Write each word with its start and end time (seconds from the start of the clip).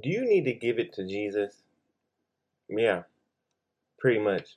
Do 0.00 0.08
you 0.08 0.24
need 0.24 0.44
to 0.46 0.54
give 0.54 0.78
it 0.78 0.94
to 0.94 1.06
Jesus? 1.06 1.62
Yeah, 2.66 3.02
pretty 3.98 4.20
much. 4.20 4.56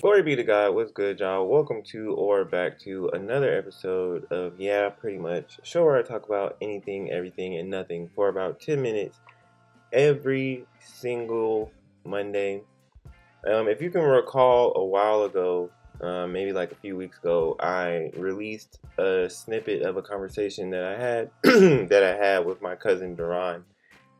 Glory 0.00 0.22
be 0.22 0.36
to 0.36 0.42
God. 0.42 0.74
What's 0.74 0.90
good, 0.90 1.20
y'all? 1.20 1.46
Welcome 1.46 1.82
to 1.90 2.14
or 2.14 2.46
back 2.46 2.78
to 2.80 3.10
another 3.12 3.54
episode 3.54 4.24
of 4.32 4.58
Yeah, 4.58 4.88
Pretty 4.88 5.18
Much. 5.18 5.60
Show 5.62 5.84
where 5.84 5.98
I 5.98 6.02
talk 6.02 6.24
about 6.26 6.56
anything, 6.62 7.10
everything, 7.10 7.58
and 7.58 7.68
nothing 7.68 8.08
for 8.14 8.28
about 8.28 8.60
10 8.60 8.80
minutes 8.80 9.20
every 9.92 10.64
single 10.80 11.70
Monday. 12.06 12.62
Um, 13.46 13.68
if 13.68 13.82
you 13.82 13.90
can 13.90 14.00
recall 14.00 14.72
a 14.76 14.84
while 14.84 15.24
ago, 15.24 15.70
um, 16.00 16.32
maybe 16.32 16.52
like 16.52 16.72
a 16.72 16.76
few 16.76 16.96
weeks 16.96 17.18
ago, 17.18 17.56
I 17.60 18.10
released 18.16 18.80
a 18.98 19.28
snippet 19.30 19.82
of 19.82 19.96
a 19.96 20.02
conversation 20.02 20.70
that 20.70 20.84
I 20.84 20.98
had 20.98 21.30
that 21.88 22.02
I 22.02 22.24
had 22.24 22.44
with 22.44 22.60
my 22.60 22.74
cousin 22.74 23.14
Duran, 23.14 23.64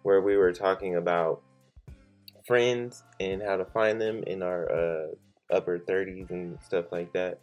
where 0.02 0.20
we 0.20 0.36
were 0.36 0.52
talking 0.52 0.96
about 0.96 1.42
friends 2.46 3.02
and 3.20 3.42
how 3.42 3.56
to 3.56 3.64
find 3.64 4.00
them 4.00 4.22
in 4.26 4.42
our 4.42 4.70
uh, 4.70 5.06
upper 5.50 5.78
30s 5.78 6.30
and 6.30 6.58
stuff 6.62 6.86
like 6.92 7.12
that. 7.12 7.40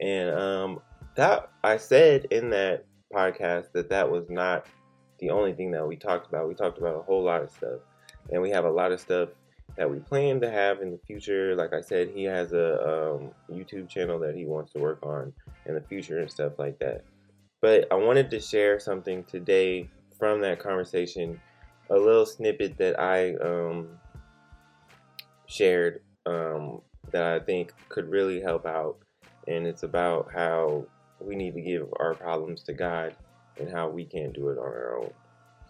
And 0.00 0.30
um, 0.30 0.80
that 1.16 1.50
I 1.64 1.76
said 1.76 2.26
in 2.30 2.50
that 2.50 2.84
podcast 3.12 3.72
that 3.72 3.88
that 3.90 4.10
was 4.10 4.28
not 4.28 4.66
the 5.18 5.30
only 5.30 5.54
thing 5.54 5.70
that 5.72 5.86
we 5.86 5.96
talked 5.96 6.28
about. 6.28 6.48
We 6.48 6.54
talked 6.54 6.78
about 6.78 6.96
a 6.96 7.02
whole 7.02 7.24
lot 7.24 7.42
of 7.42 7.50
stuff, 7.50 7.80
and 8.30 8.40
we 8.42 8.50
have 8.50 8.64
a 8.64 8.70
lot 8.70 8.92
of 8.92 9.00
stuff 9.00 9.30
that 9.76 9.90
we 9.90 9.98
plan 9.98 10.40
to 10.40 10.50
have 10.50 10.80
in 10.80 10.90
the 10.90 10.98
future. 11.06 11.54
Like 11.54 11.72
I 11.72 11.80
said, 11.80 12.10
he 12.14 12.24
has 12.24 12.52
a 12.52 12.80
um, 12.82 13.30
YouTube 13.50 13.88
channel 13.88 14.18
that 14.20 14.34
he 14.34 14.46
wants 14.46 14.72
to 14.72 14.78
work 14.78 14.98
on 15.02 15.32
in 15.66 15.74
the 15.74 15.80
future 15.82 16.18
and 16.18 16.30
stuff 16.30 16.58
like 16.58 16.78
that. 16.78 17.04
But 17.60 17.86
I 17.90 17.94
wanted 17.94 18.30
to 18.30 18.40
share 18.40 18.78
something 18.80 19.24
today 19.24 19.88
from 20.18 20.40
that 20.40 20.58
conversation, 20.58 21.40
a 21.90 21.96
little 21.96 22.26
snippet 22.26 22.78
that 22.78 22.98
I 22.98 23.34
um, 23.36 23.88
shared 25.46 26.00
um, 26.24 26.80
that 27.10 27.24
I 27.24 27.44
think 27.44 27.72
could 27.88 28.08
really 28.10 28.40
help 28.40 28.66
out. 28.66 28.98
And 29.48 29.66
it's 29.66 29.82
about 29.82 30.30
how 30.32 30.86
we 31.20 31.36
need 31.36 31.54
to 31.54 31.60
give 31.60 31.86
our 31.98 32.14
problems 32.14 32.62
to 32.64 32.72
God 32.72 33.14
and 33.58 33.70
how 33.70 33.88
we 33.88 34.04
can't 34.04 34.32
do 34.32 34.48
it 34.48 34.58
on 34.58 34.64
our 34.64 34.98
own. 34.98 35.10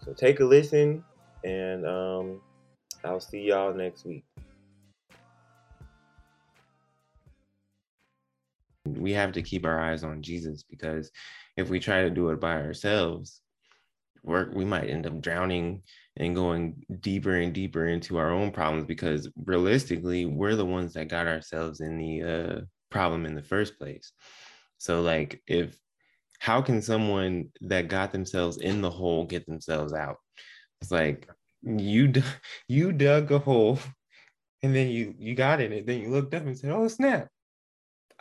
So 0.03 0.13
take 0.13 0.39
a 0.39 0.45
listen 0.45 1.03
and 1.43 1.85
um, 1.85 2.41
I'll 3.07 3.21
see 3.21 3.47
y'all 3.47 3.73
next 3.73 4.05
week. 4.05 4.25
We 8.85 9.13
have 9.13 9.31
to 9.33 9.41
keep 9.41 9.65
our 9.65 9.79
eyes 9.79 10.03
on 10.03 10.21
Jesus 10.21 10.63
because 10.63 11.11
if 11.55 11.69
we 11.69 11.79
try 11.79 12.03
to 12.03 12.09
do 12.09 12.29
it 12.29 12.39
by 12.39 12.61
ourselves, 12.61 13.41
we're, 14.23 14.51
we 14.51 14.65
might 14.65 14.89
end 14.89 15.07
up 15.07 15.21
drowning 15.21 15.83
and 16.17 16.35
going 16.35 16.83
deeper 16.99 17.35
and 17.35 17.53
deeper 17.53 17.87
into 17.87 18.17
our 18.17 18.31
own 18.31 18.51
problems 18.51 18.85
because 18.85 19.29
realistically, 19.45 20.25
we're 20.25 20.55
the 20.55 20.65
ones 20.65 20.93
that 20.93 21.07
got 21.07 21.27
ourselves 21.27 21.79
in 21.79 21.97
the 21.97 22.23
uh, 22.23 22.61
problem 22.89 23.25
in 23.25 23.35
the 23.35 23.43
first 23.43 23.77
place. 23.77 24.11
So, 24.79 25.01
like, 25.01 25.41
if 25.47 25.77
how 26.39 26.61
can 26.61 26.81
someone 26.81 27.49
that 27.61 27.87
got 27.87 28.11
themselves 28.11 28.57
in 28.57 28.81
the 28.81 28.91
hole 28.91 29.25
get 29.25 29.45
themselves 29.45 29.93
out? 29.93 30.17
It's 30.81 30.91
like 30.91 31.27
you 31.63 32.13
you 32.67 32.91
dug 32.91 33.31
a 33.31 33.39
hole 33.39 33.79
and 34.63 34.75
then 34.75 34.89
you 34.89 35.13
you 35.17 35.35
got 35.35 35.61
in 35.61 35.71
it. 35.71 35.85
Then 35.85 36.01
you 36.01 36.09
looked 36.09 36.33
up 36.33 36.45
and 36.45 36.57
said 36.57 36.71
oh 36.71 36.87
snap. 36.87 37.27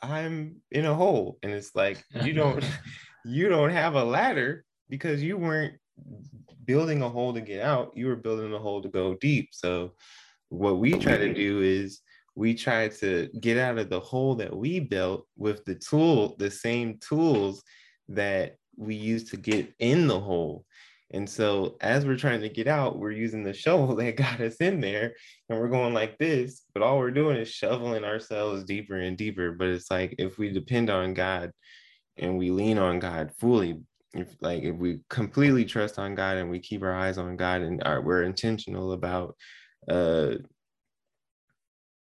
I'm 0.02 0.56
in 0.70 0.84
a 0.84 0.94
hole. 0.94 1.38
And 1.42 1.52
it's 1.52 1.74
like 1.74 2.04
you 2.22 2.32
don't 2.32 2.64
you 3.24 3.48
don't 3.48 3.70
have 3.70 3.94
a 3.94 4.04
ladder 4.04 4.64
because 4.88 5.22
you 5.22 5.36
weren't 5.36 5.74
building 6.64 7.02
a 7.02 7.08
hole 7.08 7.32
to 7.32 7.40
get 7.40 7.62
out. 7.62 7.92
You 7.94 8.06
were 8.06 8.16
building 8.16 8.52
a 8.52 8.58
hole 8.58 8.82
to 8.82 8.88
go 8.88 9.14
deep. 9.14 9.48
So 9.52 9.92
what 10.48 10.78
we 10.78 10.92
try 10.92 11.16
to 11.16 11.32
do 11.32 11.60
is 11.62 12.00
we 12.34 12.54
try 12.54 12.88
to 12.88 13.28
get 13.40 13.56
out 13.56 13.78
of 13.78 13.88
the 13.88 13.98
hole 13.98 14.34
that 14.36 14.54
we 14.54 14.78
built 14.78 15.26
with 15.36 15.64
the 15.64 15.74
tool 15.74 16.36
the 16.38 16.50
same 16.50 16.98
tools 16.98 17.62
that 18.08 18.56
we 18.76 18.94
used 18.94 19.28
to 19.30 19.36
get 19.36 19.72
in 19.78 20.06
the 20.06 20.20
hole 20.20 20.64
and 21.12 21.28
so 21.28 21.76
as 21.80 22.04
we're 22.04 22.16
trying 22.16 22.40
to 22.40 22.48
get 22.48 22.66
out, 22.66 22.98
we're 22.98 23.12
using 23.12 23.44
the 23.44 23.52
shovel 23.52 23.94
that 23.96 24.16
got 24.16 24.40
us 24.40 24.56
in 24.56 24.80
there 24.80 25.14
and 25.48 25.58
we're 25.58 25.68
going 25.68 25.94
like 25.94 26.18
this, 26.18 26.62
but 26.74 26.82
all 26.82 26.98
we're 26.98 27.10
doing 27.10 27.36
is 27.36 27.48
shoveling 27.48 28.04
ourselves 28.04 28.64
deeper 28.64 28.96
and 28.96 29.16
deeper. 29.16 29.52
But 29.52 29.68
it's 29.68 29.90
like 29.90 30.16
if 30.18 30.38
we 30.38 30.50
depend 30.50 30.90
on 30.90 31.14
God 31.14 31.52
and 32.16 32.36
we 32.38 32.50
lean 32.50 32.78
on 32.78 32.98
God 32.98 33.32
fully, 33.38 33.80
if 34.14 34.34
like 34.40 34.62
if 34.62 34.76
we 34.76 35.00
completely 35.08 35.64
trust 35.64 35.98
on 35.98 36.14
God 36.14 36.38
and 36.38 36.50
we 36.50 36.58
keep 36.58 36.82
our 36.82 36.94
eyes 36.94 37.18
on 37.18 37.36
God 37.36 37.60
and 37.62 37.82
are, 37.84 38.00
we're 38.00 38.22
intentional 38.22 38.92
about 38.92 39.36
uh 39.88 40.34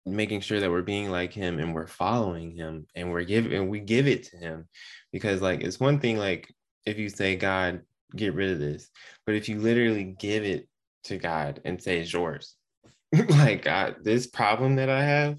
making 0.06 0.40
sure 0.40 0.60
that 0.60 0.70
we're 0.70 0.82
being 0.82 1.10
like 1.10 1.32
him 1.32 1.58
and 1.58 1.74
we're 1.74 1.88
following 1.88 2.52
him 2.52 2.86
and 2.94 3.10
we're 3.10 3.24
giving 3.24 3.52
and 3.52 3.68
we 3.68 3.80
give 3.80 4.06
it 4.06 4.22
to 4.22 4.36
him 4.36 4.68
because 5.12 5.42
like 5.42 5.62
it's 5.62 5.80
one 5.80 5.98
thing 5.98 6.16
like 6.16 6.48
if 6.86 6.96
you 6.96 7.08
say 7.08 7.34
god 7.34 7.82
get 8.14 8.34
rid 8.34 8.50
of 8.50 8.58
this. 8.58 8.88
But 9.24 9.34
if 9.34 9.48
you 9.48 9.58
literally 9.58 10.04
give 10.18 10.44
it 10.44 10.68
to 11.04 11.18
God 11.18 11.60
and 11.64 11.82
say 11.82 12.00
it's 12.00 12.12
yours, 12.12 12.54
like 13.28 13.62
God, 13.62 13.96
this 14.02 14.26
problem 14.26 14.76
that 14.76 14.90
I 14.90 15.02
have, 15.02 15.38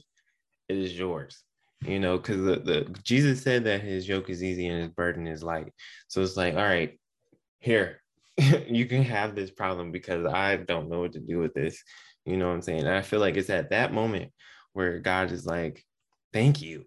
it 0.70 0.78
is 0.78 0.98
yours. 0.98 1.44
You 1.86 2.00
know, 2.00 2.18
because 2.18 2.38
the, 2.38 2.56
the 2.60 3.00
Jesus 3.04 3.44
said 3.44 3.64
that 3.66 3.82
his 3.82 4.08
yoke 4.08 4.32
is 4.32 4.44
easy 4.44 4.68
and 4.68 4.82
his 4.82 4.90
burden 4.90 5.28
is 5.28 5.44
light. 5.44 5.72
So 6.08 6.22
it's 6.24 6.36
like, 6.36 6.56
all 6.56 6.64
right, 6.64 7.00
here, 7.60 8.02
you 8.68 8.88
can 8.88 9.04
have 9.04 9.36
this 9.36 9.52
problem 9.52 9.92
because 9.92 10.26
I 10.26 10.58
don't 10.58 10.90
know 10.90 11.02
what 11.02 11.14
to 11.14 11.20
do 11.20 11.38
with 11.38 11.54
this. 11.54 11.82
You 12.26 12.38
know 12.38 12.48
what 12.48 12.56
I'm 12.56 12.62
saying? 12.62 12.82
And 12.82 12.90
I 12.90 13.04
feel 13.04 13.20
like 13.20 13.38
it's 13.38 13.52
at 13.52 13.70
that 13.70 13.94
moment 13.94 14.32
where 14.74 15.00
God 15.00 15.32
is 15.32 15.46
like, 15.46 15.84
thank 16.34 16.62
you. 16.62 16.86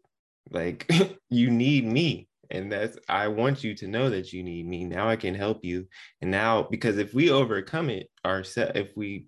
Like 0.51 0.91
you 1.31 1.51
need 1.51 1.87
me 1.87 2.29
and 2.51 2.71
that's 2.71 2.99
i 3.09 3.29
want 3.29 3.63
you 3.65 3.75
to 3.75 3.89
know 3.89 4.11
that 4.11 4.33
you 4.33 4.43
need 4.43 4.67
me. 4.67 4.85
Now 4.85 5.09
i 5.09 5.17
can 5.17 5.35
help 5.35 5.65
you. 5.65 5.87
And 6.21 6.31
now 6.31 6.67
because 6.71 6.99
if 6.99 7.15
we 7.15 7.31
overcome 7.31 7.91
it 7.91 8.09
ourselves 8.25 8.73
if 8.75 8.97
we 8.97 9.27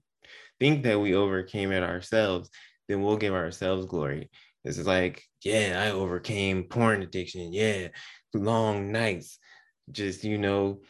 think 0.61 0.85
that 0.85 1.01
we 1.01 1.15
overcame 1.15 1.73
it 1.73 1.83
ourselves 1.83 2.51
then 2.89 3.03
we'll 3.03 3.17
give 3.17 3.35
ourselves 3.35 3.87
glory. 3.87 4.31
This 4.65 4.79
is 4.79 4.87
like 4.87 5.23
yeah 5.45 5.83
i 5.85 5.91
overcame 5.91 6.65
porn 6.65 7.03
addiction. 7.03 7.53
Yeah 7.53 7.89
long 8.35 8.93
nights 8.93 9.39
just 9.91 10.25
you 10.25 10.39
know 10.39 10.81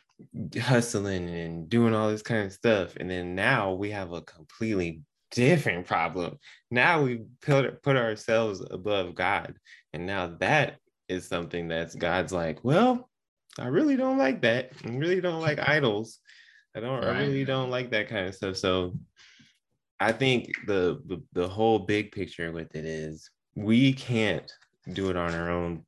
hustling 0.60 1.28
and 1.28 1.69
doing 1.69 1.94
all 1.94 2.10
this 2.10 2.22
kind 2.22 2.47
of 2.47 2.53
stuff. 2.53 2.97
And 2.97 3.10
then 3.10 3.34
now 3.34 3.72
we 3.72 3.91
have 3.91 4.12
a 4.12 4.22
completely 4.22 5.03
different 5.31 5.87
problem. 5.87 6.38
Now 6.71 7.03
we 7.03 7.22
put 7.41 7.82
put 7.82 7.97
ourselves 7.97 8.65
above 8.71 9.15
god. 9.15 9.54
And 9.92 10.06
now 10.06 10.37
that 10.41 10.78
is 11.12 11.28
something 11.28 11.68
that's 11.68 11.94
God's 11.94 12.32
like, 12.32 12.64
well, 12.64 13.08
I 13.58 13.66
really 13.66 13.96
don't 13.96 14.18
like 14.18 14.42
that. 14.42 14.72
I 14.84 14.88
really 14.88 15.20
don't 15.20 15.40
like 15.40 15.58
idols. 15.58 16.18
I 16.74 16.80
don't. 16.80 17.04
Right. 17.04 17.16
I 17.16 17.20
really 17.20 17.44
don't 17.44 17.70
like 17.70 17.90
that 17.90 18.08
kind 18.08 18.26
of 18.26 18.34
stuff. 18.34 18.56
So, 18.56 18.94
I 20.00 20.12
think 20.12 20.50
the, 20.66 21.00
the 21.06 21.22
the 21.32 21.48
whole 21.48 21.78
big 21.78 22.12
picture 22.12 22.50
with 22.50 22.74
it 22.74 22.84
is 22.84 23.30
we 23.54 23.92
can't 23.92 24.50
do 24.92 25.10
it 25.10 25.16
on 25.16 25.34
our 25.34 25.50
own. 25.50 25.84